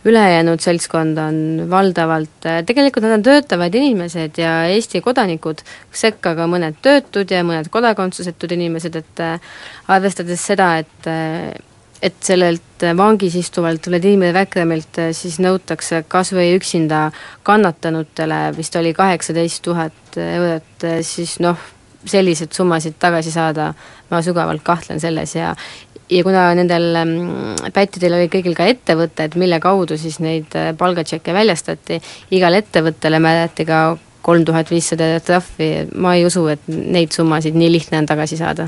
[0.07, 1.39] ülejäänud seltskond on
[1.69, 7.69] valdavalt, tegelikult nad on töötavad inimesed ja Eesti kodanikud, sekka ka mõned töötud ja mõned
[7.73, 9.55] kodakondsusetud inimesed, et äh,
[9.91, 11.51] arvestades seda, et äh,
[11.97, 17.07] et sellelt vangis istuvalt Vladimir Väkremilt äh, siis nõutakse kas või üksinda
[17.47, 21.57] kannatanutele vist oli kaheksateist tuhat eurot, siis noh,
[22.07, 23.71] selliseid summasid tagasi saada,
[24.11, 25.55] ma sügavalt kahtlen selles ja
[26.09, 31.35] ja kuna nendel mm, pättidel oli kõigil ka ettevõtted, mille kaudu siis neid äh, palgatšekke
[31.35, 32.01] väljastati,
[32.35, 33.81] igale ettevõttele määrati ka
[34.27, 35.67] kolm tuhat viissada trahvi,
[36.03, 38.67] ma ei usu, et neid summasid nii lihtne on tagasi saada.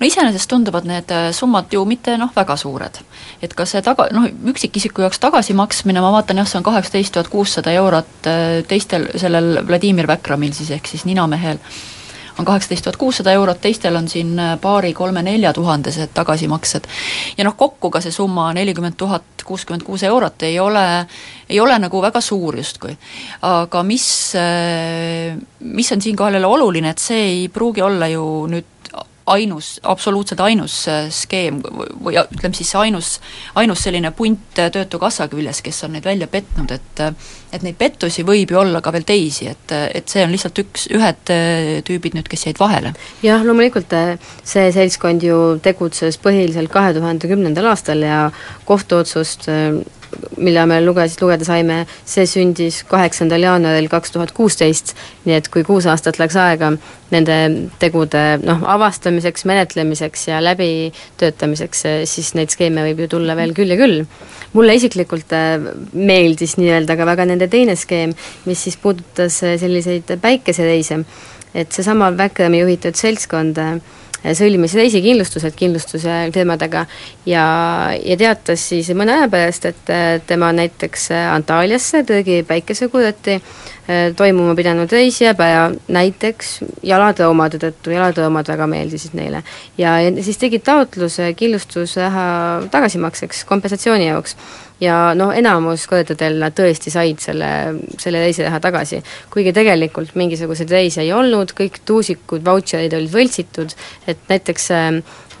[0.00, 3.00] no iseenesest tunduvad need äh, summad ju mitte noh, väga suured.
[3.42, 7.32] et kas see taga, noh, üksikisiku jaoks tagasimaksmine, ma vaatan jah, see on kaheksateist tuhat
[7.32, 11.62] kuussada eurot, äh, teistel, sellel Vladimir Väkramil siis, ehk siis ninamehel,
[12.38, 16.88] on kaheksateist tuhat kuussada eurot, teistel on siin äh, paari-kolme-nelja tuhandesed tagasimaksed.
[17.38, 21.06] ja noh, kokku ka see summa nelikümmend tuhat kuuskümmend kuus eurot ei ole,
[21.48, 22.96] ei ole nagu väga suur justkui.
[23.42, 28.79] aga mis, äh, mis on siinkohal jälle oluline, et see ei pruugi olla ju nüüd
[29.30, 33.12] ainus, absoluutselt ainus äh, skeem või ütleme siis ainus,
[33.60, 37.04] ainus selline punt Töötukassa küljes, kes on neid välja petnud, et
[37.50, 40.84] et neid pettusi võib ju olla ka veel teisi, et, et see on lihtsalt üks,
[40.94, 41.32] ühed
[41.86, 42.92] tüübid nüüd, kes jäid vahele.
[43.26, 43.94] jah, loomulikult
[44.46, 48.20] see seltskond ju tegutses põhiliselt kahe tuhande kümnendal aastal ja
[48.68, 49.48] kohtuotsust
[50.40, 54.94] mille me luges, lugeda saime, see sündis kaheksandal jaanuaril kaks tuhat kuusteist,
[55.26, 56.72] nii et kui kuus aastat läks aega
[57.10, 57.36] nende
[57.82, 63.78] tegude noh, avastamiseks, menetlemiseks ja läbitöötamiseks, siis neid skeeme võib ju tulla veel küll ja
[63.80, 64.04] küll.
[64.52, 65.60] mulle isiklikult äh,
[65.92, 68.14] meeldis nii-öelda ka väga nende teine skeem,
[68.46, 71.04] mis siis puudutas selliseid päikesereise,
[71.54, 73.78] et seesama Backrami juhitud seltskond äh,
[74.36, 76.84] sõlmis reisikindlustused kindlustuse teemadega.
[77.28, 77.44] Ja,
[78.04, 79.92] ja teatas siis mõne aja pärast, et
[80.28, 83.60] tema näiteks Antaaliasse tegi päikesekuurati äh,
[84.16, 85.68] toimuma pidanud reis jääb ära.
[85.88, 89.42] Näiteks jalatraumade tõttu, jalatraumad väga meeldisid neile.
[89.78, 92.26] ja, ja siis tegid taotluse kindlustusraha
[92.70, 94.36] tagasimakseks, kompensatsiooni jaoks
[94.80, 97.50] ja noh, enamus kordadel nad tõesti said selle,
[98.00, 99.02] selle reisiraha tagasi.
[99.30, 103.74] kuigi tegelikult mingisuguseid reise ei olnud, kõik tuusikud, vautšerid olid võltsitud,
[104.08, 104.90] et näiteks äh,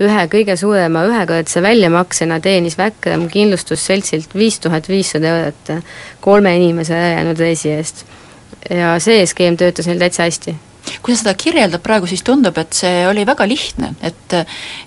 [0.00, 5.76] ühe kõige suurema ühekordse väljamaksena teenis Väkram kindlustusseltsilt viis tuhat viissada eurot
[6.24, 8.04] kolme inimese jäänud reisi eest.
[8.70, 10.56] ja see skeem töötas neil täitsa hästi
[11.02, 14.36] kui sa seda kirjeldad praegu, siis tundub, et see oli väga lihtne, et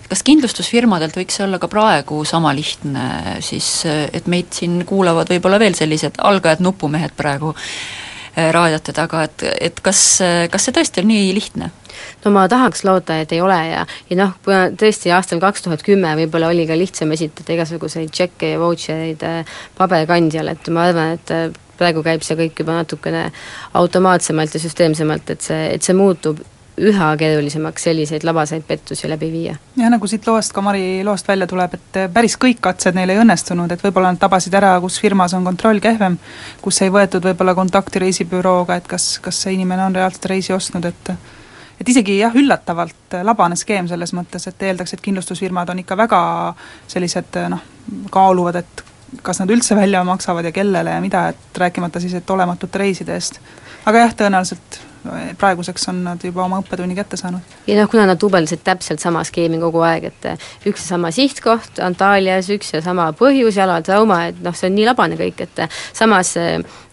[0.10, 5.78] kas kindlustusfirmadelt võiks olla ka praegu sama lihtne siis, et meid siin kuulavad võib-olla veel
[5.78, 7.54] sellised algajad nupumehed praegu
[8.34, 10.02] raadiote taga, et, et kas,
[10.50, 11.70] kas see tõesti on nii lihtne?
[12.24, 14.32] no ma tahaks loota, et ei ole ja, ja noh,
[14.80, 19.28] tõesti aastal kaks tuhat kümme võib-olla oli ka lihtsam esitada igasuguseid tšekke ja vautšereid
[19.78, 23.28] paberkandjal, et ma arvan, et praegu käib see kõik juba natukene
[23.80, 26.42] automaatsemalt ja süsteemsemalt, et see, et see muutub
[26.82, 29.56] üha keerulisemaks selliseid labasaid pettusi läbi viia.
[29.78, 33.20] jah, nagu siit loost, ka Mari loost välja tuleb, et päris kõik katsed neil ei
[33.22, 36.18] õnnestunud, et võib-olla nad tabasid ära, kus firmas on kontroll kehvem,
[36.62, 40.90] kus ei võetud võib-olla kontakti reisibürooga, et kas, kas see inimene on reaalselt reisi ostnud,
[40.90, 41.14] et
[41.82, 46.24] et isegi jah, üllatavalt labane skeem selles mõttes, et eeldaks, et kindlustusfirmad on ikka väga
[46.88, 47.62] sellised noh,
[48.14, 48.84] kaaluvad, et
[49.22, 53.14] kas nad üldse välja maksavad ja kellele ja mida, et rääkimata siis, et olematute reiside
[53.14, 53.40] eest.
[53.86, 54.80] aga jah, tõenäoliselt
[55.38, 57.56] praeguseks on nad juba oma õppetunni kätte saanud.
[57.68, 60.28] ja noh, kuna nad duubeldasid täpselt sama skeemi kogu aeg, et
[60.70, 64.88] üks ja sama sihtkoht Antaalias, üks ja sama põhjus, jalatrauma, et noh, see on nii
[64.88, 65.64] labane kõik, et
[65.94, 66.36] samas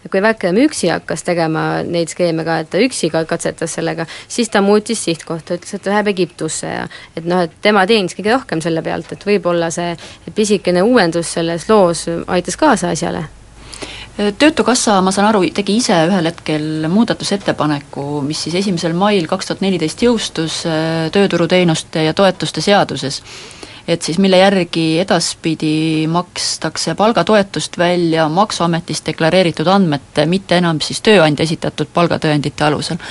[0.09, 4.49] kui Väkem üksi hakkas tegema neid skeeme ka, et ta üksi ka katsetas sellega, siis
[4.49, 8.33] ta muutis sihtkohta, ütles, et ta läheb Egiptusse ja et noh, et tema teenis kõige
[8.33, 9.93] rohkem selle pealt, et võib-olla see
[10.35, 13.27] pisikene uuendus selles loos aitas kaasa asjale
[14.17, 19.63] töötukassa, ma saan aru, tegi ise ühel hetkel muudatusettepaneku, mis siis esimesel mail kaks tuhat
[19.63, 23.21] neliteist jõustus äh, tööturuteenuste ja toetuste seaduses,
[23.87, 31.47] et siis mille järgi edaspidi makstakse palgatoetust välja Maksuametis deklareeritud andmete, mitte enam siis tööandja
[31.47, 33.01] esitatud palgatõendite alusel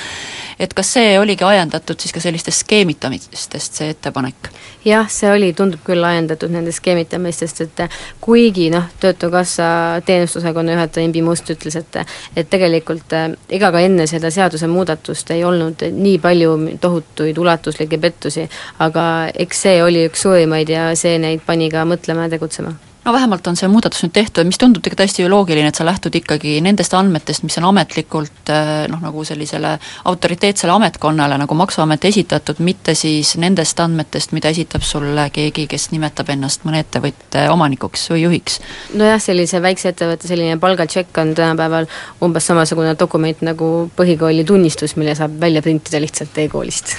[0.61, 4.51] et kas see oligi ajendatud siis ka sellistest skeemitamistest, see ettepanek?
[4.85, 7.83] jah, see oli, tundub küll ajendatud nendest skeemitamistest, et
[8.21, 9.65] kuigi noh, Töötukassa
[10.07, 12.01] teenustusosakonna juhataja Imbi Must ütles, et
[12.37, 13.17] et tegelikult
[13.49, 19.83] ega ka enne seda seadusemuudatust ei olnud nii palju tohutuid ulatuslikke pettusi, aga eks see
[19.85, 23.69] oli üks suurimaid ja see neid pani ka mõtlema ja tegutsema no vähemalt on see
[23.69, 27.57] muudatus nüüd tehtud, mis tundub tegelikult ju loogiline, et sa lähtud ikkagi nendest andmetest, mis
[27.61, 29.73] on ametlikult eh, noh, nagu sellisele
[30.11, 36.33] autoriteetsele ametkonnale nagu Maksuamet esitatud, mitte siis nendest andmetest, mida esitab sulle keegi, kes nimetab
[36.35, 38.61] ennast mõne ettevõtte omanikuks või juhiks.
[38.95, 41.89] nojah, sellise väikse ettevõtte selline palgatšekk on tänapäeval
[42.25, 46.97] umbes samasugune dokument nagu põhikooli tunnistus, mille saab välja printida lihtsalt e-koolist.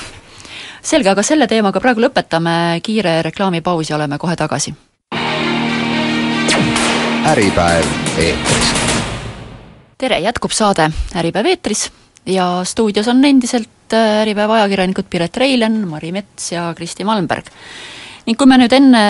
[0.82, 4.74] selge, aga selle teemaga praegu lõpetame, kiire reklaamipaus ja oleme kohe tagasi
[7.22, 7.86] Äripäev
[8.18, 8.70] eetris.
[10.02, 11.84] tere, jätkub saade Äripäev eetris
[12.26, 17.52] ja stuudios on endiselt äh, Äripäeva ajakirjanikud Piret Reilen, Mari Mets ja Kristi Malmberg.
[18.26, 19.04] ning kui me nüüd enne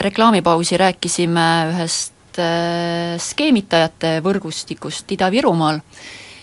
[0.00, 5.82] reklaamipausi rääkisime ühest äh, skeemitajate võrgustikust Ida-Virumaal,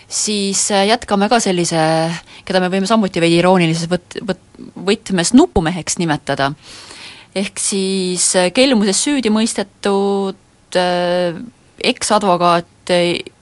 [0.06, 1.80] siis äh, jätkame ka sellise,
[2.46, 6.52] keda me võime samuti veidi iroonilises võt-, võt-, võtmes nupumeheks nimetada,
[7.34, 11.36] ehk siis kelmuses süüdi mõistetud Äh,
[11.84, 12.92] eksadvokaat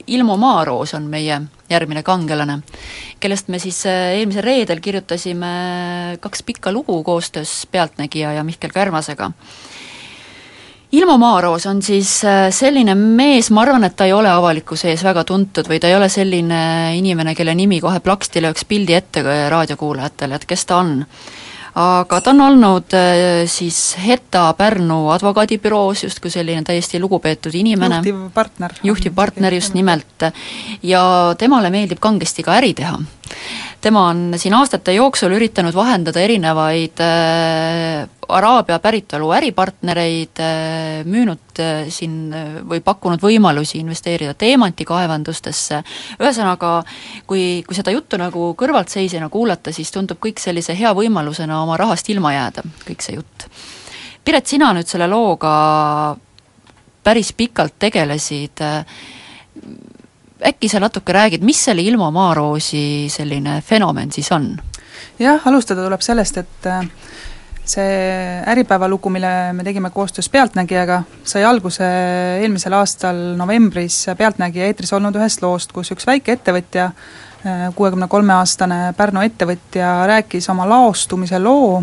[0.06, 2.60] Ilmo Maaroos on meie järgmine kangelane,
[3.20, 5.50] kellest me siis äh, eelmisel reedel kirjutasime
[6.20, 9.30] kaks pikka lugu koostöös Pealtnägija ja Mihkel Kärmasega.
[10.92, 15.04] Ilmo Maaroos on siis äh, selline mees, ma arvan, et ta ei ole avalikkuse ees
[15.04, 16.62] väga tuntud või ta ei ole selline
[16.96, 21.02] inimene, kelle nimi kohe plaksti lööks pildi ette raadiokuulajatele, et kes ta on
[21.78, 28.74] aga ta on olnud äh, siis Heta Pärnu advokaadibüroos justkui selline täiesti lugupeetud inimene, juhtivpartner.
[28.82, 30.28] juhtivpartner just nimelt,
[30.82, 31.02] ja
[31.38, 32.98] temale meeldib kangesti ka äri teha
[33.80, 41.86] tema on siin aastate jooksul üritanud vahendada erinevaid äh, Araabia päritolu äripartnereid äh,, müünud äh,
[41.92, 45.80] siin äh, või pakkunud võimalusi investeerida teemantikaevandustesse,
[46.20, 46.72] ühesõnaga
[47.26, 52.10] kui, kui seda juttu nagu kõrvaltseisjana kuulata, siis tundub kõik sellise hea võimalusena oma rahast
[52.12, 53.48] ilma jääda, kõik see jutt.
[54.24, 55.52] Piret, sina nüüd selle looga
[57.06, 58.98] päris pikalt tegelesid äh,,
[60.46, 64.56] äkki sa natuke räägid, mis selle Ilmo Maaroosi selline fenomen siis on?
[65.18, 66.84] jah, alustada tuleb sellest, et äh,
[67.68, 71.86] see Äripäeva lugu, mille me tegime koostöös Pealtnägijaga, sai alguse
[72.42, 76.90] eelmisel aastal novembris Pealtnägija eetris olnud ühest loost, kus üks väikeettevõtja,
[77.44, 81.82] äh, kuuekümne kolme aastane Pärnu ettevõtja rääkis oma laostumise loo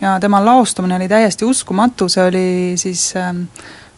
[0.00, 3.46] ja tema laostumine oli täiesti uskumatu, see oli siis ähm,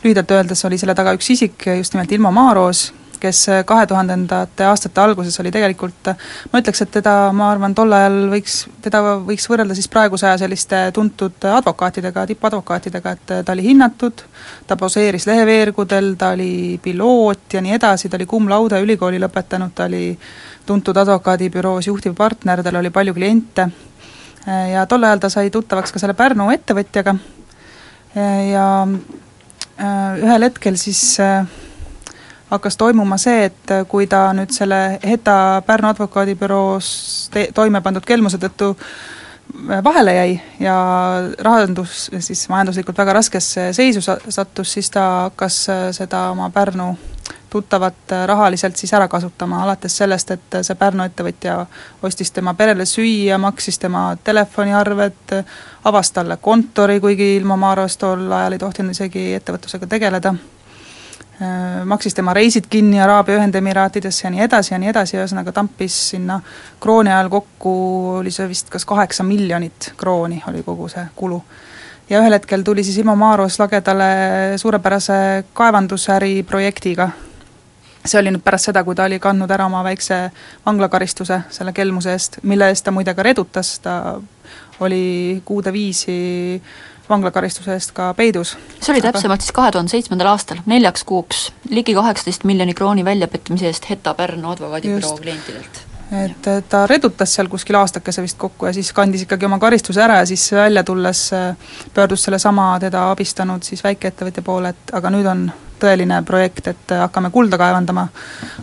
[0.05, 5.00] lühidalt öeldes oli selle taga üks isik, just nimelt Ilmo Maaroos, kes kahe tuhandendate aastate
[5.00, 6.11] alguses oli tegelikult,
[6.52, 10.40] ma ütleks, et teda, ma arvan, tol ajal võiks, teda võiks võrrelda siis praeguse aja
[10.44, 14.24] selliste tuntud advokaatidega, tippadvokaatidega, et ta oli hinnatud,
[14.66, 19.74] ta poseeris leheveergudel, ta oli piloot ja nii edasi, ta oli cum laude ülikooli lõpetanud,
[19.74, 20.11] ta oli
[20.66, 23.70] tuntud advokaadibüroos juhtivpartner, tal oli palju kliente
[24.46, 27.16] ja tol ajal ta sai tuttavaks ka selle Pärnu ettevõtjaga
[28.16, 31.44] ja äh, ühel hetkel siis äh,
[32.51, 36.89] hakkas toimuma see, et kui ta nüüd selle HETA Pärnu advokaadibüroos
[37.35, 38.75] te-, toime pandud kelmuse tõttu
[39.85, 40.77] vahele jäi ja
[41.39, 45.67] rahandus, siis majanduslikult väga raskesse seisu sa-, sattus, siis ta hakkas
[45.99, 46.95] seda oma Pärnu
[47.51, 51.61] tuttavat rahaliselt siis ära kasutama, alates sellest, et see Pärnu ettevõtja
[52.05, 55.39] ostis tema perele süüa, maksis tema telefoniarved,
[55.85, 60.35] avas talle kontori, kuigi ilma Maarost tol ajal ei tohtinud isegi ettevõtlusega tegeleda.
[60.35, 60.56] Äh,
[61.85, 66.38] maksis tema reisid kinni Araabia Ühendemiraatidesse ja nii edasi ja nii edasi, ühesõnaga tampis sinna
[66.81, 67.75] krooni ajal kokku,
[68.22, 71.42] oli see vist kas kaheksa miljonit krooni oli kogu see kulu.
[72.09, 77.11] ja ühel hetkel tuli siis Ilmo Maaros lagedale suurepärase kaevandusäri projektiga,
[78.07, 80.31] see oli nüüd pärast seda, kui ta oli kandnud ära oma väikse
[80.66, 84.16] vanglakaristuse selle kelmuse eest, mille eest ta muide ka redutas, ta
[84.81, 86.62] oli kuude viisi
[87.09, 88.57] vanglakaristuse eest ka peidus.
[88.81, 93.66] see oli täpsemalt siis kahe tuhande seitsmendal aastal, neljaks kuuks, ligi kaheksateist miljoni krooni väljapetmise
[93.71, 95.83] eest Heta Pärnu advokaadibüroo klientidelt.
[96.23, 100.21] et ta redutas seal kuskil aastakese vist kokku ja siis kandis ikkagi oma karistuse ära
[100.23, 101.57] ja siis välja tulles äh,
[101.95, 105.49] pöördus sellesama teda abistanud siis väikeettevõtja poole, et aga nüüd on
[105.81, 108.09] tõeline projekt, et hakkame kulda kaevandama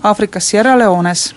[0.04, 1.34] Aafrikas Sierra Leones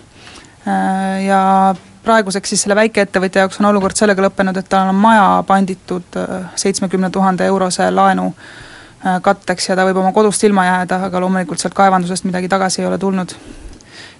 [0.67, 1.75] äh, ja
[2.07, 6.49] praeguseks siis selle väikeettevõtja jaoks on olukord sellega lõppenud, et tal on maja panditud äh,
[6.59, 11.63] seitsmekümne tuhande eurose laenu äh, katteks ja ta võib oma kodust ilma jääda, aga loomulikult
[11.63, 13.37] sealt kaevandusest midagi tagasi ei ole tulnud.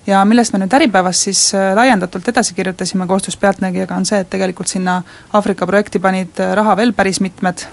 [0.07, 4.31] ja millest me nüüd Äripäevas siis äh, laiendatult edasi kirjutasime koostöös Pealtnägijaga, on see, et
[4.31, 7.67] tegelikult sinna Aafrika projekti panid raha veel päris mitmed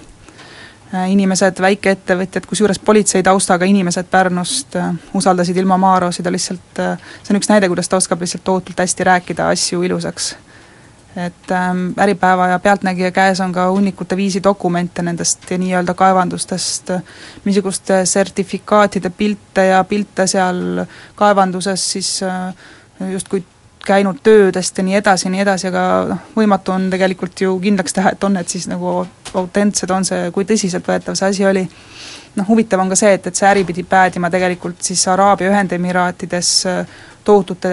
[0.93, 7.34] inimesed, väikeettevõtjad, kusjuures politsei taustaga inimesed Pärnust äh, usaldasid ilma Maaroosi, ta lihtsalt, äh, see
[7.34, 10.36] on üks näide, kuidas ta oskab lihtsalt tohutult hästi rääkida asju ilusaks.
[11.15, 16.89] et ähm, Äripäeva ja Pealtnägija käes on ka hunnikute viisi dokumente nendest nii-öelda kaevandustest,
[17.45, 22.19] niisuguste sertifikaatide pilte ja pilte seal kaevanduses siis
[23.12, 23.43] justkui
[23.86, 27.93] käinud töödest ja nii edasi ja nii edasi, aga noh, võimatu on tegelikult ju kindlaks
[27.93, 29.02] teha, et on need siis nagu
[29.34, 31.65] autentsed, on see, kui tõsiseltvõetav see asi oli.
[32.36, 36.54] noh, huvitav on ka see, et, et see äri pidi päädima tegelikult siis Araabia Ühendemiraatides
[37.24, 37.69] tohutute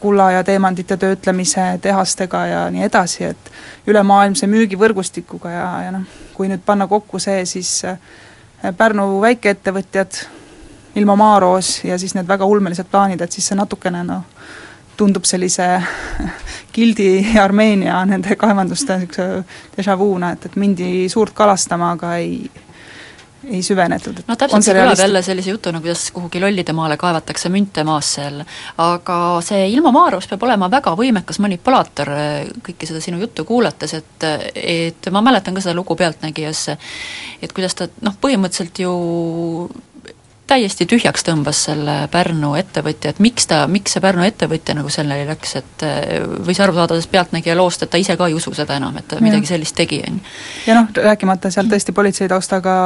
[0.00, 3.50] kulla ja teemantide töötlemise tehastega ja nii edasi, et
[3.86, 7.98] ülemaailmse müügivõrgustikuga ja, ja noh, kui nüüd panna kokku see, siis äh,
[8.76, 10.16] Pärnu väikeettevõtjad,
[10.98, 14.24] ilma Maaroos ja siis need väga ulmelised plaanid, et siis see natukene noh,
[14.98, 15.66] tundub sellise
[16.74, 19.28] Gildi Armeenia nende kaevanduste niisuguse
[19.76, 22.48] déjà vu'na, et, et mindi suurt kalastama, aga ei
[23.50, 24.22] ei süvenetud.
[24.26, 28.46] no täpselt, see kõlab jälle sellise jutuna, kuidas kuhugi lollide maale kaevatakse münte maasse jälle.
[28.82, 32.10] aga see Ilmo Maaros peab olema väga võimekas manipulaator
[32.66, 36.64] kõike seda sinu juttu kuulates, et et ma mäletan ka seda lugu Pealtnägijas,
[37.42, 38.92] et kuidas ta noh, põhimõtteliselt ju
[40.48, 45.26] täiesti tühjaks tõmbas selle Pärnu ettevõtja, et miks ta, miks see Pärnu ettevõtja nagu selleni
[45.28, 48.54] läks, et äh, võis aru saada sellest Pealtnägija loost, et ta ise ka ei usu
[48.56, 50.34] seda enam, et ta midagi sellist tegi, on ju.
[50.70, 52.76] ja noh, rääkimata seal tõesti politsei taustaga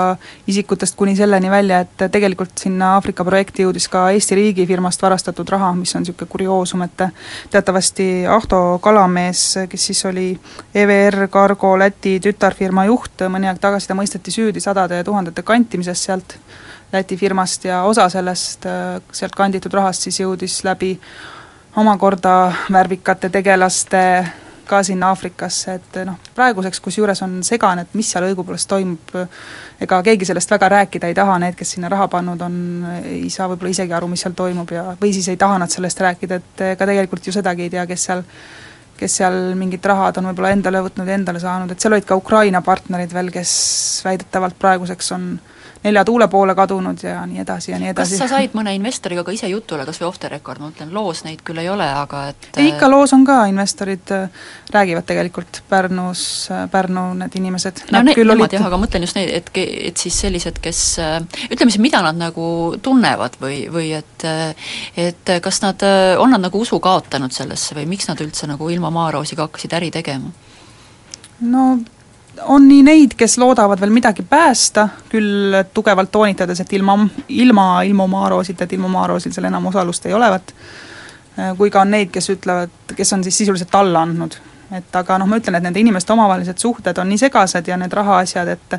[0.51, 5.73] isikutest kuni selleni välja, et tegelikult sinna Aafrika projekti jõudis ka Eesti riigifirmast varastatud raha,
[5.79, 7.07] mis on niisugune kurioosum, et
[7.51, 10.29] teatavasti Ahto Kalamees, kes siis oli
[10.75, 16.03] EVR Cargo Läti tütarfirma juht, mõni aeg tagasi ta mõisteti süüdi sadade ja tuhandete kantimises
[16.09, 16.37] sealt
[16.93, 18.67] Läti firmast ja osa sellest,
[19.13, 20.93] sealt kanditud rahast siis jõudis läbi
[21.81, 24.03] omakorda värvikate tegelaste
[24.69, 29.15] ka sinna Aafrikasse, et noh, praeguseks kusjuures on segane, et mis seal õigupoolest toimub,
[29.83, 32.59] ega keegi sellest väga rääkida ei taha, need, kes sinna raha pannud on,
[33.03, 36.01] ei saa võib-olla isegi aru, mis seal toimub ja või siis ei taha nad sellest
[36.05, 38.25] rääkida, et ega tegelikult ju sedagi ei tea, kes seal
[39.03, 42.17] kes seal mingit rahad on võib-olla endale võtnud ja endale saanud, et seal olid ka
[42.17, 43.53] Ukraina partnerid veel, kes
[44.07, 45.27] väidetavalt praeguseks on
[45.83, 48.17] nelja tuule poole kadunud ja nii edasi ja nii edasi.
[48.17, 50.93] kas sa said mõne investoriga ka ise jutule, kas või off the record, ma mõtlen,
[50.95, 55.07] loos neid küll ei ole, aga et ei, ikka loos on ka, investorid äh, räägivad
[55.09, 56.25] tegelikult Pärnus,
[56.55, 57.85] äh, Pärnu need inimesed.
[57.91, 58.59] no need, nemad olid...
[58.59, 59.51] jah, aga mõtlen just neid, et,
[59.91, 61.17] et siis sellised, kes äh,
[61.51, 62.47] ütleme siis, mida nad nagu
[62.83, 64.27] tunnevad või, või et
[64.97, 65.83] et kas nad,
[66.23, 69.91] on nad nagu usu kaotanud sellesse või miks nad üldse nagu ilma Maaroosiga hakkasid äri
[69.95, 70.31] tegema?
[71.43, 71.65] no
[72.41, 78.07] on nii neid, kes loodavad veel midagi päästa, küll tugevalt toonitades, et ilma, ilma, ilma
[78.07, 80.55] Maaroosita, et ilma Maaroosil seal enam osalust ei olevat,
[81.57, 84.39] kui ka on neid, kes ütlevad, kes on siis sisuliselt alla andnud.
[84.73, 87.93] et aga noh, ma ütlen, et nende inimeste omavahelised suhted on nii segased ja need
[87.93, 88.79] rahaasjad, et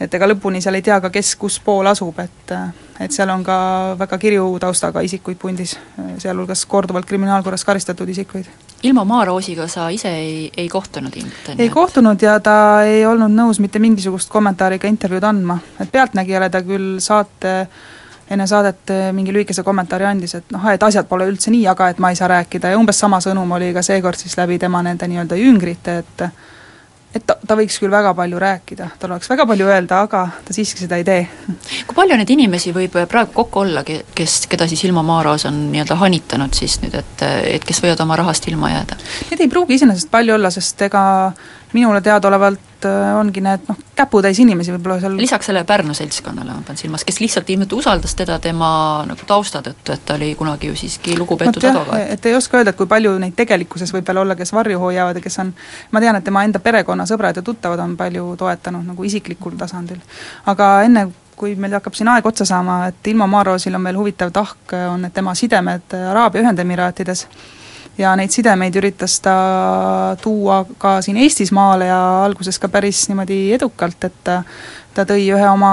[0.00, 2.54] et ega lõpuni seal ei tea ka, kes kus pool asub, et
[3.00, 3.56] et seal on ka
[3.98, 5.76] väga kirju taustaga isikuid pundis,
[6.20, 8.48] sealhulgas korduvalt kriminaalkorras karistatud isikuid.
[8.82, 13.60] ilma Maaroosiga sa ise ei, ei kohtunud ilmselt, ei kohtunud ja ta ei olnud nõus
[13.60, 17.56] mitte mingisugust kommentaari ega intervjuud andma, et Pealtnägijale ta küll saate
[18.30, 21.98] enne saadet mingi lühikese kommentaari andis, et noh, et asjad pole üldse nii, aga et
[21.98, 22.70] ma ei saa rääkida.
[22.70, 26.22] Ja umbes sama sõnum oli ka seekord siis läbi tema nende nii-öelda jüngrite, et
[27.14, 30.54] et ta, ta võiks küll väga palju rääkida, tal oleks väga palju öelda, aga ta
[30.54, 31.26] siiski seda ei tee.
[31.88, 35.98] kui palju neid inimesi võib praegu kokku olla, kes, keda siis Ilmo Maaros on nii-öelda
[36.04, 38.98] hanitanud siis nüüd, et, et kes võivad oma rahast ilma jääda?
[39.30, 41.02] Neid ei pruugi iseenesest palju olla, sest ega
[41.74, 46.64] minule teadaolevalt äh, ongi need noh, käputäis inimesi võib-olla seal lisaks sellele Pärnu seltskonnale ma
[46.66, 48.70] pean silmas, kes lihtsalt ilmselt usaldas teda tema
[49.08, 52.14] nagu tausta tõttu, et ta oli kunagi ju siiski lugupeetud advokaat.
[52.16, 55.20] et ei oska öelda, et kui palju neid tegelikkuses võib veel olla, kes varju hoiavad
[55.20, 55.54] ja kes on,
[55.90, 60.00] ma tean, et tema enda perekonnasõbrad ja tuttavad on palju toetanud nagu isiklikul tasandil.
[60.46, 61.06] aga enne,
[61.36, 65.08] kui meil hakkab siin aeg otsa saama, et Ilmo Maaroosil on veel huvitav tahk, on
[65.14, 67.26] tema sidemed Araabia Ühendemiraatides
[67.98, 69.34] ja neid sidemeid üritas ta
[70.22, 74.20] tuua ka siin Eestis maale ja alguses ka päris niimoodi edukalt, et
[74.94, 75.72] ta tõi ühe oma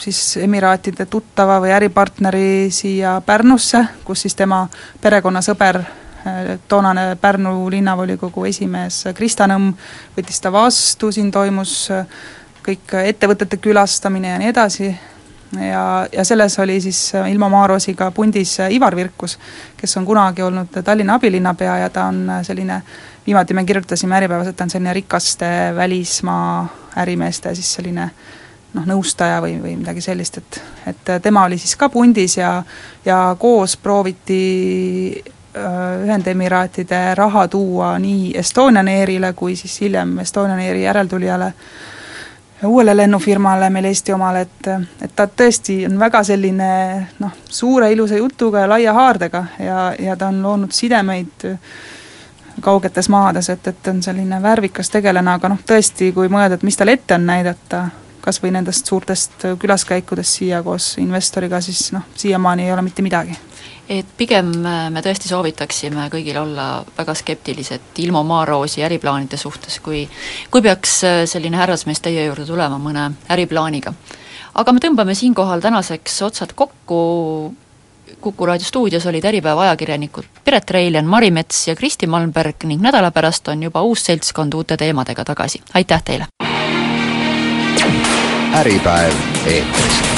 [0.00, 4.64] siis Emiraatide tuttava või äripartneri siia Pärnusse, kus siis tema
[5.00, 5.80] perekonnasõber,
[6.68, 9.74] toonane Pärnu linnavolikogu esimees Krista Nõmm
[10.16, 11.90] võttis ta vastu, siin toimus
[12.64, 14.94] kõik ettevõtete külastamine ja nii edasi,
[15.60, 19.38] ja, ja selles oli siis äh, ilma Maarosiga pundis äh, Ivar Virkus,
[19.76, 22.82] kes on kunagi olnud Tallinna abilinnapea ja ta on äh, selline,
[23.26, 25.46] viimati me kirjutasime Äripäevas, et ta on selline rikaste
[25.76, 28.10] välismaa ärimeeste siis selline
[28.74, 32.62] noh, nõustaja või, või midagi sellist, et et tema oli siis ka pundis ja
[33.04, 35.24] ja koos prooviti
[35.54, 41.46] Ühendemiraatide raha tuua nii Estonian Airile kui siis hiljem Estonian Airi järeltulijale.
[41.46, 41.93] äh,
[42.62, 44.68] uuele lennufirmale, meil Eesti omale, et,
[45.02, 46.68] et ta tõesti on väga selline
[47.18, 51.48] noh, suure ilusa jutuga ja laia haardega ja, ja ta on loonud sidemeid
[52.60, 56.78] kaugetes maades, et, et on selline värvikas tegelane, aga noh, tõesti, kui mõelda, et mis
[56.78, 57.88] tal ette on näidata,
[58.24, 63.36] kas või nendest suurtest külaskäikudest siia koos investoriga, siis noh, siiamaani ei ole mitte midagi
[63.88, 70.04] et pigem äh, me tõesti soovitaksime kõigil olla väga skeptilised Ilmo Maaroosi äriplaanide suhtes, kui
[70.50, 73.92] kui peaks äh, selline härrasmees teie juurde tulema mõne äriplaaniga.
[74.54, 77.54] aga me tõmbame siinkohal tänaseks otsad kokku,
[78.20, 83.10] Kuku raadio stuudios olid Äripäeva ajakirjanikud Piret Reiljan, Mari Mets ja Kristi Malmberg ning nädala
[83.10, 86.26] pärast on juba uus seltskond uute teemadega tagasi, aitäh teile!
[88.54, 89.14] äripäev
[89.46, 90.13] eetris